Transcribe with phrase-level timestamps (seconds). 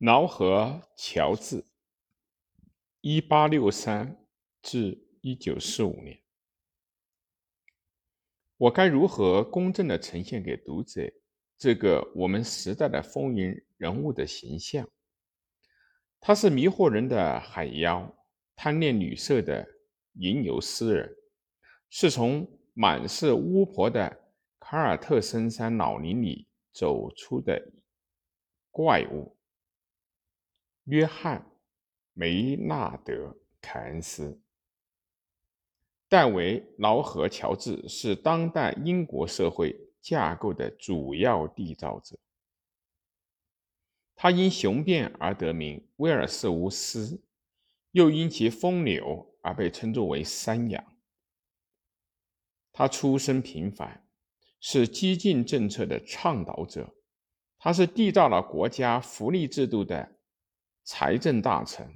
[0.00, 1.62] 劳合乔治，
[3.02, 4.16] 一八六三
[4.62, 6.18] 至一九四五年。
[8.56, 11.02] 我该如何公正的呈现给读者
[11.58, 14.88] 这个我们时代的风云人物的形象？
[16.18, 18.10] 他是迷惑人的海妖，
[18.56, 19.68] 贪恋女色的
[20.14, 21.14] 吟游诗人，
[21.90, 27.70] 是从满是巫婆的卡尔特深山老林里走出的
[28.70, 29.36] 怪物。
[30.90, 31.38] 约翰·
[32.14, 33.12] 梅纳德·
[33.60, 34.40] 凯恩斯。
[36.08, 42.18] 戴维·劳合乔治是当代英国社会架构的主要缔造者。
[44.16, 47.20] 他因雄辩而得名威尔斯巫师，
[47.92, 50.84] 又因其风流而被称作为山羊。
[52.72, 54.04] 他出身平凡，
[54.58, 56.92] 是激进政策的倡导者。
[57.60, 60.16] 他是缔造了国家福利制度的
[60.84, 61.86] 财政大臣，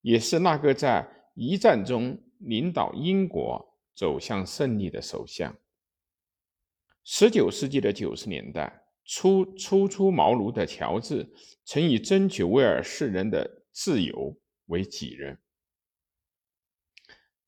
[0.00, 2.18] 也是那个在一战中。
[2.40, 5.52] 领导英国走向胜利的首相。
[7.02, 11.28] 十九世纪的九十年代初，初出茅庐的乔治
[11.64, 15.36] 曾以争取威尔士人的自由为己任，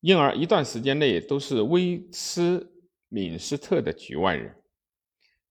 [0.01, 2.69] 因而一段时间内都是威斯
[3.07, 4.53] 敏斯特的局外人。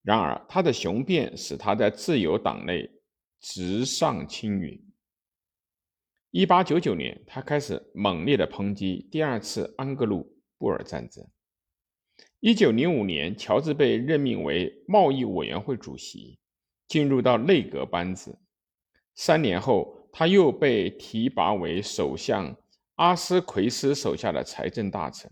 [0.01, 2.91] 然而，他的雄辩使他在自由党内
[3.39, 4.88] 直上青云。
[6.31, 11.27] 一八九九年，他开始猛烈的抨击第二次安格鲁布尔战争。
[12.39, 16.37] 一九零五年，乔治被任命为贸易委员会主席，
[16.87, 18.37] 进入到内阁班子。
[19.15, 22.55] 三年后，他又被提拔为首相
[22.97, 25.31] 阿斯奎斯手下的财政大臣。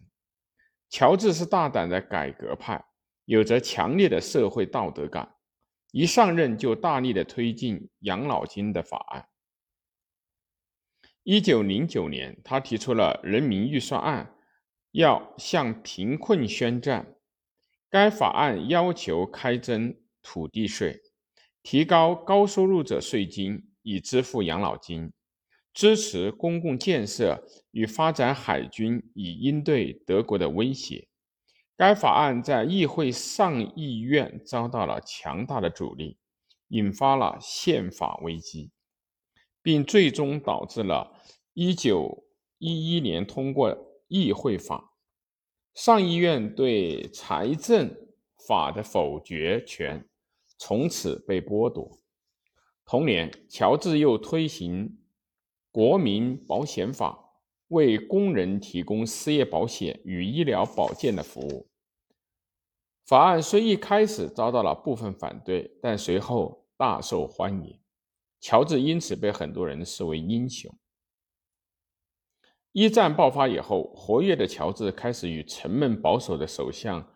[0.89, 2.83] 乔治是大胆的改革派，
[3.25, 5.35] 有着强烈的社会道德感，
[5.91, 9.27] 一上任就大力的推进养老金的法案。
[11.29, 14.33] 一九零九年，他提出了人民预算案，
[14.93, 17.17] 要向贫困宣战。
[17.89, 19.93] 该法案要求开征
[20.23, 21.01] 土地税，
[21.61, 25.11] 提高高收入者税金以支付养老金，
[25.73, 31.09] 支持公共建设与发展海军以应对德国的威胁。
[31.75, 36.17] 该法案在议会上议院遭到了强大的阻力，
[36.69, 38.71] 引发了宪法危机。
[39.67, 41.11] 并最终导致了
[41.55, 44.93] 1911年通过议会法，
[45.73, 47.93] 上议院对财政
[48.47, 50.07] 法的否决权
[50.57, 51.99] 从此被剥夺。
[52.85, 54.97] 同年，乔治又推行
[55.69, 57.33] 国民保险法，
[57.67, 61.67] 为工人提供失业保险与医疗保健的服务。
[63.05, 67.77] 法案虽一开始遭到了部分反对，但随后大受欢迎。
[68.39, 70.73] 乔治因此被很多人视为英雄。
[72.71, 77.15] 一战爆发以后，活跃的乔治开始与沉闷保守的首相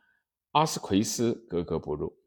[0.52, 2.18] 阿斯奎斯格格不入。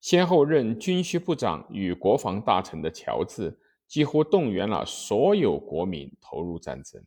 [0.00, 7.04] 先后任军需部长与国防大臣的乔治，几乎动员了所有国民投入战争。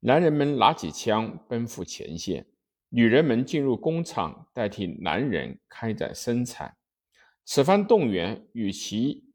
[0.00, 2.46] 男人们拿起枪奔赴前线，
[2.90, 6.76] 女人们进入工厂代替男人开展生产。
[7.44, 9.31] 此番动员与其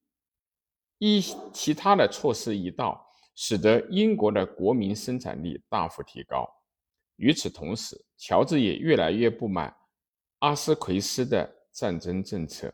[1.00, 1.22] 一
[1.54, 6.48] 其他的措施一道，使得英国的国民生产力大幅提高。
[7.18, 9.76] 与此同时，乔治也越来越不满
[10.40, 12.74] 阿斯奎斯的战争政策。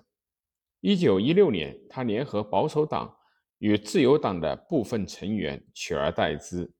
[0.79, 3.13] 一九一六年，他联合保守党
[3.57, 6.71] 与自由党的部分成员取而代之，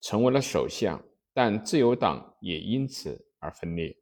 [0.00, 1.00] 成为了首相。
[1.32, 3.96] 但自由党也因此而分裂。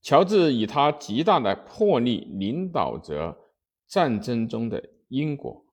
[0.00, 3.36] 乔治以他极大的魄力领导着。
[3.88, 5.64] 战争中的英国，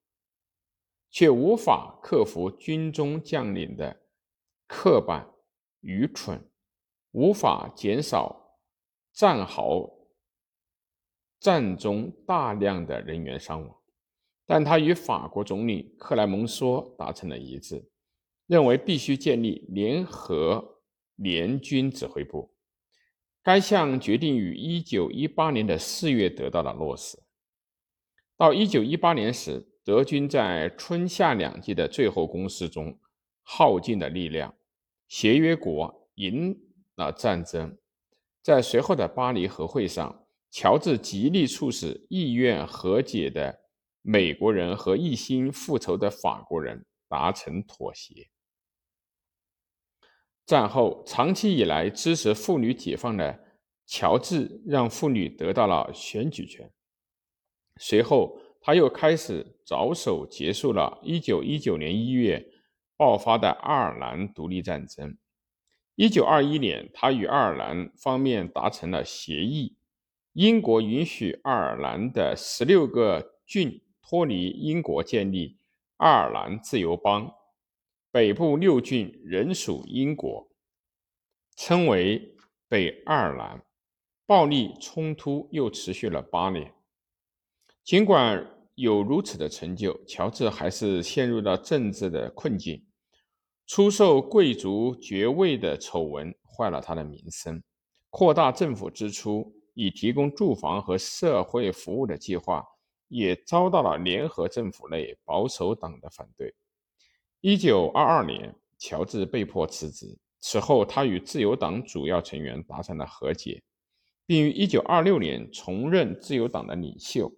[1.11, 4.01] 却无法克服军中将领的
[4.65, 5.29] 刻板、
[5.81, 6.41] 愚蠢，
[7.11, 8.57] 无法减少
[9.11, 10.07] 战壕
[11.39, 13.77] 战中大量的人员伤亡。
[14.45, 17.83] 但他与法国总理克莱蒙梭达成了一致，
[18.45, 20.81] 认为必须建立联合
[21.15, 22.55] 联军指挥部。
[23.43, 27.24] 该项决定于1918年的4月得到了落实。
[28.37, 32.99] 到一九一八年时，德军在春夏两季的最后攻势中
[33.43, 34.53] 耗尽了力量，
[35.07, 36.57] 协约国赢
[36.95, 37.77] 了战争。
[38.41, 43.61] 在随后的巴黎和会上，乔治极力促使意愿和解的
[44.01, 48.29] 美国人和一心复仇的法国人达成妥协。
[50.45, 53.39] 战后，长期以来支持妇女解放的
[53.87, 56.69] 乔治让妇女得到了选举权。
[57.79, 62.51] 随后，他又开始着手结束了1919年1月
[62.97, 65.17] 爆发的爱尔兰独立战争。
[65.97, 69.77] 1921年，他与爱尔兰方面达成了协议，
[70.33, 75.57] 英国允许爱尔兰的16个郡脱离英国，建立
[75.97, 77.33] 爱尔兰自由邦，
[78.11, 80.49] 北部六郡仍属英国，
[81.55, 82.35] 称为
[82.67, 83.63] 北爱尔兰。
[84.25, 86.74] 暴力冲突又持续了八年。
[87.85, 88.43] 尽管
[88.73, 92.83] 有如此的成就，乔治还是陷入了政治的困境。
[93.67, 97.61] 出售贵族爵位的丑闻坏了他的名声，
[98.09, 102.65] 扩大政府支出以提供住房和社会服务的计划
[103.07, 106.55] 也遭到了联合政府内保守党的反对。
[107.41, 110.17] 一九二二年，乔治被迫辞职。
[110.39, 113.61] 此后，他与自由党主要成员达成了和解，
[114.25, 117.31] 并于一九二六年重任自由党的领袖。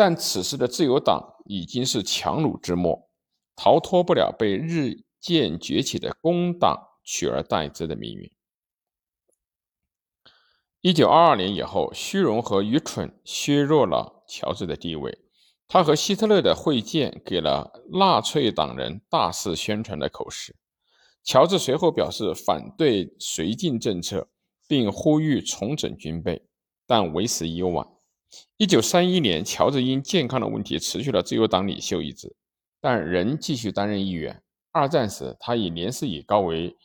[0.00, 3.10] 但此时的自由党已经是强弩之末，
[3.54, 6.74] 逃脱不了被日渐崛起的工党
[7.04, 8.32] 取而代之的命运。
[10.80, 15.18] 一九二二年以后，虚荣和愚蠢削弱了乔治的地位。
[15.68, 20.56] 他和希特勒的会见给了纳粹党人大肆宣传的口实。
[21.22, 24.30] 乔治随后表示反对绥靖政策，
[24.66, 26.48] 并呼吁重整军备，
[26.86, 27.86] 但为时已晚。
[28.56, 32.36] 一九三一年，乔治因健康的问题辞去了自由党领袖一职，
[32.80, 34.42] 但仍继续担任议员。
[34.72, 36.76] 二战时，他以年事已高为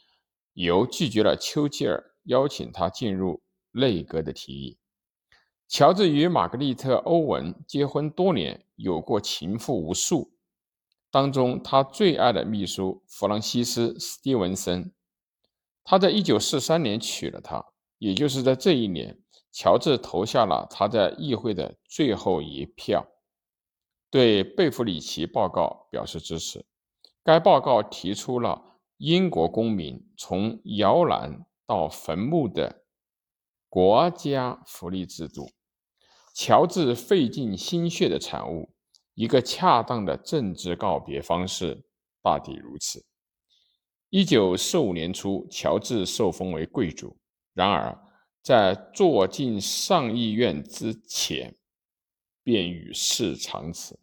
[0.53, 4.77] 由拒绝了丘吉尔邀请他进入内阁的提议。
[5.67, 10.31] 乔治与玛格丽特·欧文结婚多年，有过情妇无数，
[11.11, 14.91] 当中他最爱的秘书弗朗西斯·斯蒂文森，
[15.83, 17.65] 他在一九四三年娶了她，
[17.97, 19.19] 也就是在这一年。
[19.55, 23.07] 乔治投下了他在议会的最后一票，
[24.09, 26.65] 对贝弗里奇报告表示支持。
[27.23, 32.83] 该报告提出了英国公民从摇篮到坟墓的
[33.69, 35.49] 国家福利制度。
[36.33, 38.75] 乔治费尽心血的产物，
[39.13, 41.85] 一个恰当的政治告别方式，
[42.21, 43.05] 大抵如此。
[44.09, 47.15] 一九四五年初，乔治受封为贵族。
[47.53, 47.97] 然而，
[48.45, 51.55] 在坐进上议院之前，
[52.43, 53.97] 便与世长辞。